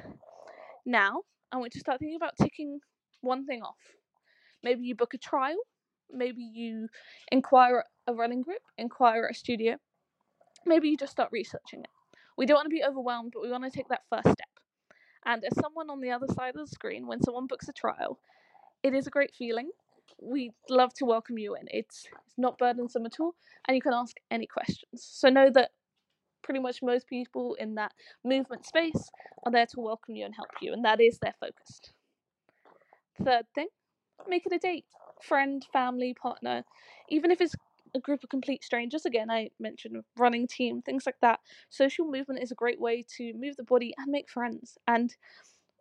Now, 0.87 1.23
I 1.51 1.57
want 1.57 1.75
you 1.75 1.79
to 1.79 1.83
start 1.83 1.99
thinking 1.99 2.15
about 2.15 2.37
ticking 2.41 2.79
one 3.19 3.45
thing 3.45 3.61
off. 3.61 3.75
Maybe 4.63 4.85
you 4.85 4.95
book 4.95 5.13
a 5.13 5.17
trial, 5.17 5.57
maybe 6.09 6.41
you 6.41 6.87
inquire 7.29 7.83
a 8.07 8.13
running 8.13 8.41
group, 8.41 8.61
inquire 8.77 9.27
a 9.27 9.33
studio, 9.33 9.75
maybe 10.65 10.87
you 10.87 10.95
just 10.95 11.11
start 11.11 11.29
researching 11.33 11.81
it. 11.81 11.89
We 12.37 12.45
don't 12.45 12.55
want 12.55 12.67
to 12.67 12.69
be 12.69 12.85
overwhelmed, 12.85 13.33
but 13.33 13.41
we 13.43 13.51
want 13.51 13.65
to 13.65 13.69
take 13.69 13.89
that 13.89 14.03
first 14.09 14.29
step. 14.29 14.47
And 15.25 15.43
as 15.43 15.59
someone 15.61 15.89
on 15.89 15.99
the 15.99 16.11
other 16.11 16.27
side 16.33 16.55
of 16.55 16.65
the 16.65 16.73
screen, 16.73 17.05
when 17.05 17.21
someone 17.21 17.47
books 17.47 17.67
a 17.67 17.73
trial, 17.73 18.17
it 18.81 18.93
is 18.93 19.07
a 19.07 19.11
great 19.11 19.35
feeling. 19.35 19.69
We 20.21 20.53
love 20.69 20.93
to 20.95 21.05
welcome 21.05 21.37
you 21.37 21.55
in. 21.55 21.67
It's 21.69 22.07
it's 22.25 22.37
not 22.37 22.57
burdensome 22.57 23.05
at 23.05 23.19
all, 23.19 23.35
and 23.67 23.75
you 23.75 23.81
can 23.81 23.93
ask 23.93 24.15
any 24.31 24.47
questions. 24.47 24.87
So 25.03 25.27
know 25.27 25.49
that 25.53 25.71
pretty 26.47 26.61
much 26.61 26.81
most 26.81 27.07
people 27.07 27.55
in 27.55 27.75
that 27.75 27.91
movement 28.23 28.65
space 28.65 29.09
are 29.45 29.51
there 29.51 29.65
to 29.65 29.81
welcome 29.81 30.15
you 30.15 30.23
and 30.23 30.33
help 30.33 30.47
you, 30.61 30.71
and 30.71 30.85
that 30.85 31.01
is 31.01 31.19
their 31.19 31.35
focus. 31.41 31.81
Third 33.21 33.45
thing, 33.53 33.67
make 34.29 34.45
it 34.45 34.53
a 34.53 34.57
date. 34.57 34.85
Friend, 35.21 35.65
family, 35.73 36.13
partner, 36.13 36.63
even 37.09 37.31
if 37.31 37.41
it's 37.41 37.53
a 37.93 37.99
group 37.99 38.23
of 38.23 38.29
complete 38.29 38.63
strangers. 38.63 39.05
Again, 39.05 39.29
I 39.29 39.49
mentioned 39.59 40.01
running 40.17 40.47
team, 40.47 40.81
things 40.81 41.05
like 41.05 41.19
that. 41.21 41.39
Social 41.69 42.05
movement 42.05 42.41
is 42.41 42.51
a 42.51 42.55
great 42.55 42.79
way 42.79 43.03
to 43.17 43.33
move 43.33 43.57
the 43.57 43.63
body 43.63 43.93
and 43.97 44.07
make 44.09 44.29
friends. 44.29 44.77
And 44.87 45.13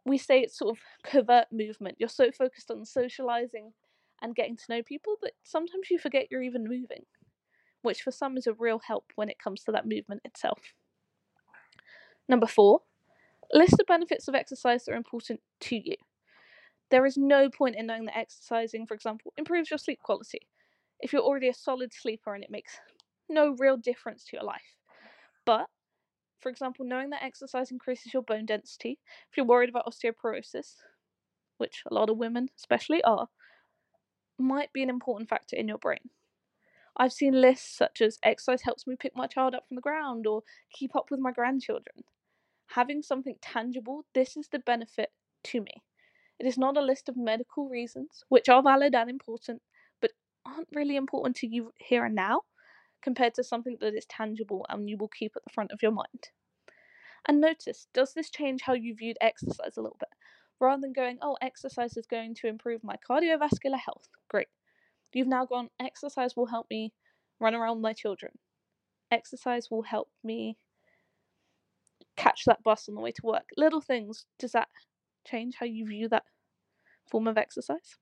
we 0.04 0.18
say 0.18 0.40
it's 0.40 0.58
sort 0.58 0.76
of 0.76 0.82
covert 1.04 1.46
movement. 1.52 1.96
You're 1.98 2.08
so 2.08 2.32
focused 2.32 2.72
on 2.72 2.84
socializing 2.84 3.72
and 4.20 4.34
getting 4.34 4.56
to 4.56 4.64
know 4.68 4.82
people 4.82 5.16
that 5.22 5.32
sometimes 5.44 5.90
you 5.90 5.98
forget 5.98 6.26
you're 6.30 6.42
even 6.42 6.64
moving, 6.64 7.04
which 7.86 8.02
for 8.02 8.10
some 8.10 8.36
is 8.36 8.46
a 8.46 8.52
real 8.52 8.80
help 8.86 9.12
when 9.14 9.30
it 9.30 9.38
comes 9.38 9.62
to 9.64 9.72
that 9.72 9.86
movement 9.86 10.20
itself. 10.24 10.58
Number 12.28 12.46
four, 12.46 12.80
list 13.52 13.76
the 13.76 13.84
benefits 13.84 14.28
of 14.28 14.34
exercise 14.34 14.84
that 14.84 14.92
are 14.92 14.96
important 14.96 15.40
to 15.60 15.76
you. 15.76 15.96
There 16.90 17.06
is 17.06 17.16
no 17.16 17.48
point 17.48 17.76
in 17.76 17.86
knowing 17.86 18.04
that 18.06 18.16
exercising, 18.16 18.86
for 18.86 18.94
example, 18.94 19.32
improves 19.36 19.70
your 19.70 19.78
sleep 19.78 20.00
quality 20.02 20.40
if 21.00 21.12
you're 21.12 21.22
already 21.22 21.48
a 21.48 21.54
solid 21.54 21.92
sleeper 21.92 22.34
and 22.34 22.42
it 22.42 22.50
makes 22.50 22.78
no 23.28 23.54
real 23.58 23.76
difference 23.76 24.24
to 24.24 24.36
your 24.36 24.44
life. 24.44 24.76
But, 25.44 25.66
for 26.40 26.48
example, 26.48 26.84
knowing 26.84 27.10
that 27.10 27.22
exercise 27.22 27.70
increases 27.70 28.12
your 28.12 28.22
bone 28.22 28.46
density, 28.46 28.98
if 29.30 29.36
you're 29.36 29.46
worried 29.46 29.68
about 29.68 29.86
osteoporosis, 29.86 30.74
which 31.58 31.82
a 31.90 31.94
lot 31.94 32.10
of 32.10 32.16
women 32.16 32.48
especially 32.58 33.02
are, 33.04 33.28
might 34.38 34.72
be 34.72 34.82
an 34.82 34.90
important 34.90 35.28
factor 35.28 35.56
in 35.56 35.68
your 35.68 35.78
brain. 35.78 36.10
I've 36.96 37.12
seen 37.12 37.40
lists 37.40 37.76
such 37.76 38.00
as 38.00 38.18
exercise 38.22 38.62
helps 38.62 38.86
me 38.86 38.96
pick 38.96 39.16
my 39.16 39.26
child 39.26 39.54
up 39.54 39.68
from 39.68 39.76
the 39.76 39.80
ground 39.82 40.26
or 40.26 40.42
keep 40.72 40.96
up 40.96 41.10
with 41.10 41.20
my 41.20 41.32
grandchildren. 41.32 42.04
Having 42.68 43.02
something 43.02 43.36
tangible, 43.42 44.06
this 44.14 44.36
is 44.36 44.48
the 44.48 44.58
benefit 44.60 45.12
to 45.44 45.60
me. 45.60 45.82
It 46.38 46.46
is 46.46 46.58
not 46.58 46.76
a 46.76 46.82
list 46.82 47.08
of 47.08 47.16
medical 47.16 47.68
reasons, 47.68 48.24
which 48.28 48.48
are 48.48 48.62
valid 48.62 48.94
and 48.94 49.10
important, 49.10 49.62
but 50.00 50.12
aren't 50.44 50.68
really 50.74 50.96
important 50.96 51.36
to 51.36 51.46
you 51.46 51.72
here 51.78 52.04
and 52.04 52.14
now 52.14 52.42
compared 53.02 53.34
to 53.34 53.44
something 53.44 53.78
that 53.80 53.94
is 53.94 54.06
tangible 54.06 54.66
and 54.68 54.88
you 54.90 54.96
will 54.96 55.08
keep 55.08 55.36
at 55.36 55.44
the 55.44 55.50
front 55.52 55.72
of 55.72 55.82
your 55.82 55.92
mind. 55.92 56.30
And 57.26 57.40
notice, 57.40 57.88
does 57.92 58.14
this 58.14 58.30
change 58.30 58.62
how 58.62 58.72
you 58.72 58.94
viewed 58.94 59.18
exercise 59.20 59.76
a 59.76 59.82
little 59.82 59.98
bit? 60.00 60.08
Rather 60.58 60.80
than 60.80 60.92
going, 60.94 61.18
oh, 61.20 61.36
exercise 61.42 61.96
is 61.96 62.06
going 62.06 62.34
to 62.36 62.46
improve 62.46 62.82
my 62.82 62.96
cardiovascular 62.96 63.78
health. 63.78 64.08
Great. 64.28 64.48
You've 65.12 65.28
now 65.28 65.46
gone, 65.46 65.70
exercise 65.80 66.36
will 66.36 66.46
help 66.46 66.66
me 66.70 66.92
run 67.40 67.54
around 67.54 67.80
my 67.80 67.92
children. 67.92 68.32
Exercise 69.10 69.70
will 69.70 69.82
help 69.82 70.08
me 70.24 70.58
catch 72.16 72.44
that 72.46 72.62
bus 72.62 72.88
on 72.88 72.94
the 72.94 73.00
way 73.00 73.12
to 73.12 73.26
work. 73.26 73.48
Little 73.56 73.80
things, 73.80 74.26
does 74.38 74.52
that 74.52 74.68
change 75.26 75.56
how 75.58 75.66
you 75.66 75.86
view 75.86 76.08
that 76.08 76.24
form 77.10 77.26
of 77.28 77.38
exercise? 77.38 77.96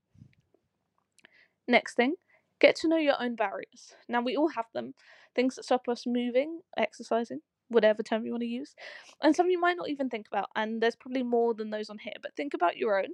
Next 1.67 1.95
thing, 1.95 2.15
Get 2.61 2.77
to 2.77 2.89
know 2.89 2.97
your 2.97 3.21
own 3.21 3.35
barriers. 3.35 3.95
Now, 4.09 4.23
we 4.23 4.37
all 4.37 4.49
have 4.49 4.67
them 4.73 4.95
things 5.35 5.57
that 5.57 5.65
stop 5.65 5.89
us 5.89 6.05
moving, 6.07 6.61
exercising, 6.79 7.41
whatever 7.69 8.03
term 8.03 8.25
you 8.25 8.31
want 8.31 8.43
to 8.43 8.49
use, 8.49 8.75
and 9.23 9.35
some 9.35 9.51
you 9.51 9.61
might 9.61 9.77
not 9.77 9.91
even 9.91 10.09
think 10.09 10.27
about. 10.29 10.49
And 10.55 10.81
there's 10.81 10.97
probably 10.97 11.25
more 11.25 11.55
than 11.55 11.71
those 11.71 11.91
on 11.91 11.99
here, 11.99 12.15
but 12.23 12.37
think 12.37 12.55
about 12.55 12.77
your 12.77 12.99
own. 12.99 13.11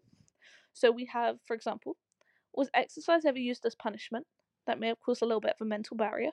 So, 0.72 0.92
we 0.92 1.06
have, 1.06 1.38
for 1.46 1.54
example, 1.54 1.96
was 2.60 2.70
exercise 2.74 3.24
ever 3.24 3.38
used 3.38 3.64
as 3.66 3.74
punishment? 3.74 4.26
That 4.66 4.78
may 4.78 4.88
have 4.88 5.00
caused 5.00 5.22
a 5.22 5.24
little 5.24 5.40
bit 5.40 5.54
of 5.58 5.64
a 5.64 5.68
mental 5.68 5.96
barrier. 5.96 6.30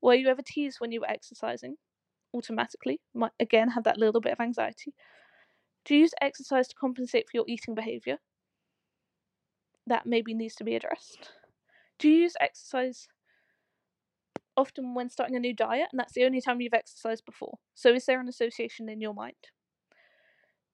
Were 0.00 0.14
you 0.14 0.28
ever 0.28 0.42
teased 0.42 0.80
when 0.80 0.92
you 0.92 1.00
were 1.00 1.10
exercising? 1.10 1.76
Automatically, 2.32 3.00
might 3.12 3.32
again 3.40 3.68
have 3.70 3.84
that 3.84 3.98
little 3.98 4.20
bit 4.20 4.32
of 4.32 4.40
anxiety. 4.40 4.94
Do 5.84 5.94
you 5.94 6.02
use 6.02 6.14
exercise 6.20 6.68
to 6.68 6.74
compensate 6.76 7.28
for 7.28 7.36
your 7.36 7.44
eating 7.48 7.74
behavior? 7.74 8.18
That 9.86 10.06
maybe 10.06 10.32
needs 10.32 10.54
to 10.56 10.64
be 10.64 10.76
addressed. 10.76 11.32
Do 11.98 12.08
you 12.08 12.22
use 12.22 12.34
exercise 12.40 13.08
often 14.56 14.94
when 14.94 15.10
starting 15.10 15.36
a 15.36 15.40
new 15.40 15.54
diet, 15.54 15.88
and 15.90 15.98
that's 15.98 16.14
the 16.14 16.24
only 16.24 16.40
time 16.40 16.60
you've 16.60 16.72
exercised 16.72 17.24
before? 17.24 17.58
So, 17.74 17.92
is 17.92 18.06
there 18.06 18.20
an 18.20 18.28
association 18.28 18.88
in 18.88 19.00
your 19.00 19.14
mind? 19.14 19.50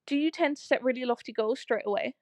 Do 0.05 0.17
you 0.17 0.31
tend 0.31 0.57
to 0.57 0.63
set 0.63 0.83
really 0.83 1.05
lofty 1.05 1.31
goals 1.31 1.59
straight 1.59 1.85
away? 1.85 2.15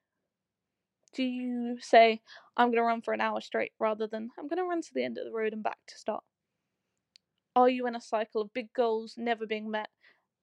Do 1.18 1.24
you 1.24 1.78
say, 1.80 2.20
I'm 2.56 2.68
going 2.68 2.76
to 2.76 2.82
run 2.82 3.02
for 3.02 3.12
an 3.12 3.20
hour 3.20 3.40
straight 3.40 3.72
rather 3.80 4.06
than 4.06 4.30
I'm 4.38 4.46
going 4.46 4.58
to 4.58 4.62
run 4.62 4.82
to 4.82 4.94
the 4.94 5.02
end 5.02 5.18
of 5.18 5.24
the 5.24 5.32
road 5.32 5.52
and 5.52 5.64
back 5.64 5.78
to 5.88 5.98
start? 5.98 6.22
Are 7.56 7.68
you 7.68 7.88
in 7.88 7.96
a 7.96 8.00
cycle 8.00 8.40
of 8.40 8.52
big 8.52 8.72
goals 8.72 9.14
never 9.18 9.44
being 9.44 9.68
met 9.68 9.88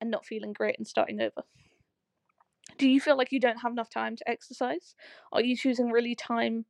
and 0.02 0.12
not 0.12 0.26
feeling 0.26 0.52
great 0.52 0.78
and 0.78 0.86
starting 0.86 1.22
over? 1.22 1.44
Do 2.78 2.90
you 2.90 3.00
feel 3.00 3.18
like 3.18 3.32
you 3.32 3.40
don't 3.40 3.62
have 3.62 3.72
enough 3.72 3.90
time 3.90 4.18
to 4.18 4.30
exercise? 4.30 4.96
Are 5.32 5.42
you 5.42 5.56
choosing 5.56 5.92
really 5.92 6.14
time 6.14 6.66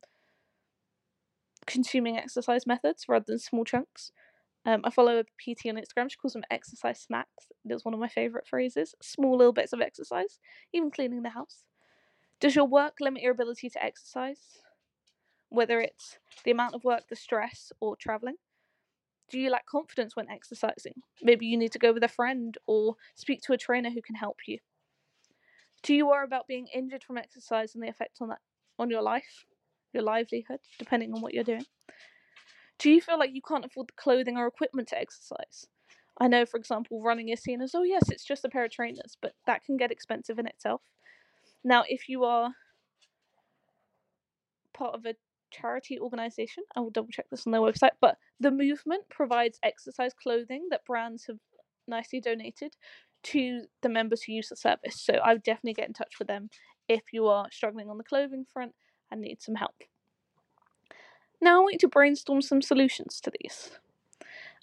consuming 1.66 2.16
exercise 2.16 2.64
methods 2.64 3.06
rather 3.08 3.24
than 3.26 3.40
small 3.40 3.64
chunks. 3.64 4.12
Um, 4.64 4.82
I 4.84 4.90
follow 4.90 5.18
a 5.18 5.24
PT 5.24 5.66
on 5.66 5.74
Instagram. 5.74 6.08
She 6.08 6.16
calls 6.16 6.34
them 6.34 6.44
exercise 6.48 7.00
snacks. 7.00 7.48
Is 7.68 7.84
one 7.84 7.92
of 7.92 7.98
my 7.98 8.06
favourite 8.06 8.46
phrases. 8.46 8.94
Small 9.02 9.36
little 9.36 9.52
bits 9.52 9.72
of 9.72 9.80
exercise, 9.80 10.38
even 10.72 10.92
cleaning 10.92 11.22
the 11.22 11.30
house. 11.30 11.64
Does 12.40 12.54
your 12.54 12.66
work 12.66 12.96
limit 13.00 13.22
your 13.22 13.32
ability 13.32 13.70
to 13.70 13.84
exercise? 13.84 14.58
Whether 15.48 15.80
it's 15.80 16.18
the 16.44 16.50
amount 16.50 16.74
of 16.74 16.84
work, 16.84 17.08
the 17.08 17.16
stress, 17.16 17.72
or 17.80 17.96
travelling? 17.96 18.36
Do 19.30 19.38
you 19.38 19.50
lack 19.50 19.66
confidence 19.66 20.14
when 20.14 20.30
exercising? 20.30 21.02
Maybe 21.22 21.46
you 21.46 21.56
need 21.56 21.72
to 21.72 21.78
go 21.78 21.92
with 21.92 22.04
a 22.04 22.08
friend 22.08 22.56
or 22.66 22.96
speak 23.14 23.40
to 23.42 23.52
a 23.52 23.58
trainer 23.58 23.90
who 23.90 24.02
can 24.02 24.14
help 24.14 24.38
you. 24.46 24.58
Do 25.82 25.94
you 25.94 26.06
worry 26.06 26.24
about 26.24 26.46
being 26.46 26.68
injured 26.74 27.02
from 27.02 27.18
exercise 27.18 27.74
and 27.74 27.82
the 27.82 27.88
effect 27.88 28.18
on 28.20 28.28
that 28.28 28.40
on 28.78 28.90
your 28.90 29.02
life? 29.02 29.46
your 29.96 30.04
livelihood, 30.04 30.60
depending 30.78 31.12
on 31.12 31.20
what 31.20 31.34
you're 31.34 31.44
doing? 31.44 31.64
Do 32.78 32.90
you 32.90 33.00
feel 33.00 33.18
like 33.18 33.30
you 33.32 33.40
can't 33.42 33.64
afford 33.64 33.88
the 33.88 33.94
clothing 33.94 34.36
or 34.36 34.46
equipment 34.46 34.88
to 34.88 34.98
exercise? 34.98 35.66
I 36.20 36.28
know, 36.28 36.46
for 36.46 36.58
example, 36.58 37.02
running 37.02 37.30
is 37.30 37.42
seen 37.42 37.60
as, 37.62 37.74
oh, 37.74 37.82
yes, 37.82 38.10
it's 38.10 38.24
just 38.24 38.44
a 38.44 38.48
pair 38.48 38.64
of 38.64 38.70
trainers, 38.70 39.16
but 39.20 39.32
that 39.46 39.64
can 39.64 39.76
get 39.76 39.90
expensive 39.90 40.38
in 40.38 40.46
itself. 40.46 40.82
Now, 41.66 41.82
if 41.88 42.08
you 42.08 42.22
are 42.22 42.52
part 44.72 44.94
of 44.94 45.04
a 45.04 45.16
charity 45.50 45.98
organization, 45.98 46.62
I 46.76 46.80
will 46.80 46.90
double 46.90 47.08
check 47.10 47.26
this 47.28 47.44
on 47.44 47.50
their 47.50 47.60
website, 47.60 47.96
but 48.00 48.18
the 48.38 48.52
movement 48.52 49.02
provides 49.10 49.58
exercise 49.64 50.12
clothing 50.14 50.68
that 50.70 50.84
brands 50.84 51.26
have 51.26 51.38
nicely 51.88 52.20
donated 52.20 52.76
to 53.24 53.62
the 53.82 53.88
members 53.88 54.22
who 54.22 54.32
use 54.32 54.48
the 54.48 54.54
service. 54.54 55.00
So 55.02 55.14
I 55.14 55.32
would 55.32 55.42
definitely 55.42 55.74
get 55.74 55.88
in 55.88 55.92
touch 55.92 56.20
with 56.20 56.28
them 56.28 56.50
if 56.88 57.02
you 57.12 57.26
are 57.26 57.48
struggling 57.50 57.90
on 57.90 57.98
the 57.98 58.04
clothing 58.04 58.46
front 58.52 58.76
and 59.10 59.20
need 59.20 59.42
some 59.42 59.56
help. 59.56 59.74
Now 61.40 61.56
I 61.56 61.62
want 61.62 61.72
you 61.72 61.78
to 61.80 61.88
brainstorm 61.88 62.42
some 62.42 62.62
solutions 62.62 63.20
to 63.22 63.32
these. 63.40 63.72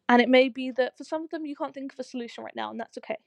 And 0.08 0.22
it 0.22 0.30
may 0.30 0.48
be 0.48 0.72
that 0.72 0.98
for 0.98 1.04
some 1.04 1.26
of 1.26 1.32
them 1.32 1.46
you 1.46 1.58
can't 1.58 1.74
think 1.74 1.92
of 1.92 2.00
a 2.00 2.04
solution 2.04 2.46
right 2.46 2.56
now, 2.56 2.72
and 2.72 2.80
that's 2.80 2.98
okay. 3.00 3.18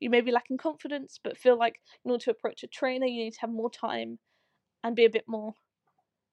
You 0.00 0.10
may 0.10 0.22
be 0.22 0.32
lacking 0.32 0.56
confidence, 0.56 1.20
but 1.22 1.36
feel 1.36 1.58
like 1.58 1.80
in 2.04 2.10
order 2.10 2.24
to 2.24 2.30
approach 2.30 2.62
a 2.62 2.66
trainer, 2.66 3.06
you 3.06 3.24
need 3.24 3.34
to 3.34 3.40
have 3.42 3.50
more 3.50 3.70
time 3.70 4.18
and 4.82 4.96
be 4.96 5.04
a 5.04 5.10
bit 5.10 5.24
more 5.28 5.54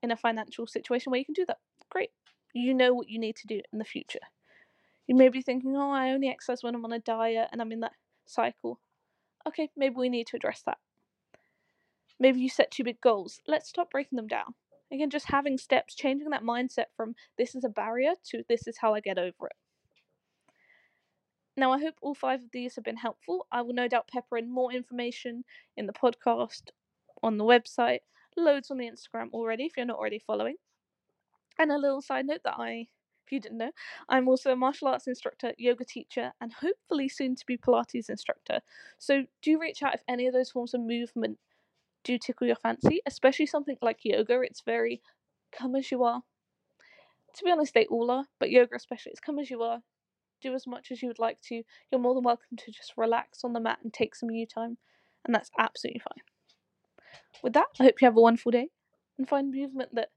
in 0.02 0.12
a 0.12 0.18
financial 0.18 0.66
situation 0.66 1.12
where 1.12 1.20
you 1.20 1.26
can 1.26 1.34
do 1.34 1.46
that. 1.48 1.58
Great. 1.90 2.12
You 2.54 2.74
know 2.74 2.94
what 2.94 3.10
you 3.10 3.20
need 3.20 3.36
to 3.38 3.48
do 3.48 3.62
in 3.72 3.80
the 3.80 3.86
future. 3.86 4.20
You 5.06 5.16
may 5.16 5.30
be 5.30 5.42
thinking, 5.42 5.76
oh, 5.76 5.92
I 5.92 6.12
only 6.12 6.30
exercise 6.30 6.64
when 6.64 6.76
I'm 6.76 6.86
on 6.86 6.94
a 6.94 7.00
diet 7.00 7.50
and 7.52 7.62
I'm 7.62 7.72
in 7.72 7.82
that 7.82 7.94
cycle. 8.26 8.80
Okay, 9.48 9.70
maybe 9.76 9.96
we 9.98 10.10
need 10.10 10.28
to 10.28 10.38
address 10.38 10.64
that. 10.66 10.78
Maybe 12.20 12.40
you 12.40 12.50
set 12.50 12.72
too 12.72 12.84
big 12.84 13.00
goals. 13.02 13.40
Let's 13.48 13.70
stop 13.70 13.92
breaking 13.92 14.16
them 14.16 14.28
down. 14.28 14.56
Again, 14.92 15.10
just 15.10 15.28
having 15.28 15.58
steps, 15.58 15.96
changing 15.96 16.30
that 16.30 16.44
mindset 16.44 16.86
from 16.96 17.16
this 17.38 17.56
is 17.56 17.64
a 17.64 17.70
barrier 17.70 18.14
to 18.32 18.44
this 18.48 18.68
is 18.68 18.78
how 18.80 18.94
I 18.94 19.02
get 19.02 19.18
over 19.18 19.48
it. 19.48 19.56
Now, 21.58 21.72
I 21.72 21.82
hope 21.82 21.96
all 22.02 22.14
five 22.14 22.44
of 22.44 22.52
these 22.52 22.76
have 22.76 22.84
been 22.86 22.98
helpful. 22.98 23.48
I 23.52 23.64
will 23.64 23.74
no 23.74 23.88
doubt 23.88 24.08
pepper 24.08 24.38
in 24.38 24.50
more 24.50 24.72
information 24.72 25.44
in 25.76 25.88
the 25.88 25.94
podcast, 25.94 26.70
on 27.24 27.38
the 27.38 27.44
website, 27.44 28.02
loads 28.38 28.70
on 28.70 28.78
the 28.78 28.90
Instagram 28.90 29.32
already 29.34 29.66
if 29.66 29.76
you're 29.76 29.86
not 29.88 29.98
already 29.98 30.20
following. 30.20 30.58
And 31.58 31.72
a 31.72 31.78
little 31.78 32.02
side 32.02 32.28
note 32.28 32.42
that 32.44 32.60
I, 32.60 32.88
if 33.26 33.32
you 33.32 33.40
didn't 33.40 33.58
know, 33.58 33.72
I'm 34.08 34.28
also 34.28 34.52
a 34.52 34.56
martial 34.56 34.88
arts 34.88 35.08
instructor, 35.08 35.54
yoga 35.58 35.84
teacher, 35.84 36.32
and 36.40 36.54
hopefully 36.54 37.10
soon 37.10 37.36
to 37.36 37.46
be 37.48 37.58
Pilates 37.58 38.10
instructor. 38.12 38.60
So 39.00 39.24
do 39.42 39.60
reach 39.60 39.82
out 39.82 39.96
if 39.96 40.04
any 40.08 40.28
of 40.28 40.34
those 40.34 40.52
forms 40.52 40.76
of 40.76 40.82
movement 40.82 41.40
do 42.04 42.20
tickle 42.20 42.46
your 42.46 42.56
fancy, 42.56 43.02
especially 43.08 43.48
something 43.48 43.78
like 43.82 44.06
yoga. 44.06 44.42
It's 44.42 44.62
very 44.62 45.02
come 45.52 45.76
as 45.76 45.90
you 45.90 46.04
are. 46.04 46.22
To 47.34 47.44
be 47.44 47.52
honest, 47.52 47.74
they 47.74 47.86
all 47.88 48.12
are, 48.12 48.26
but 48.40 48.52
yoga 48.52 48.76
especially, 48.76 49.12
it's 49.12 49.20
come 49.20 49.40
as 49.40 49.50
you 49.50 49.64
are. 49.64 49.82
Do 50.42 50.54
as 50.54 50.68
much 50.68 50.92
as 50.92 51.02
you 51.02 51.08
would 51.08 51.20
like 51.20 51.42
to. 51.44 51.64
You're 51.92 52.02
more 52.02 52.14
than 52.14 52.24
welcome 52.24 52.58
to 52.58 52.72
just 52.72 52.94
relax 52.98 53.44
on 53.44 53.54
the 53.54 53.60
mat 53.60 53.80
and 53.84 53.94
take 53.94 54.16
some 54.16 54.30
you 54.32 54.46
time, 54.46 54.78
and 55.26 55.34
that's 55.34 55.52
absolutely 55.58 56.00
fine. 56.00 56.24
With 57.44 57.54
that, 57.54 57.68
I 57.80 57.84
hope 57.84 58.02
you 58.02 58.06
have 58.06 58.18
a 58.18 58.22
wonderful 58.22 58.52
day 58.52 58.70
and 59.18 59.28
find 59.28 59.52
movement 59.54 59.96
that 59.96 60.10